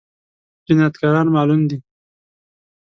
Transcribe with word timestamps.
جنايتکاران 0.67 1.27
معلوم 1.35 1.61
دي؟ 1.69 1.77